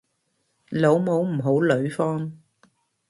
[0.71, 2.35] 老母唔好呂方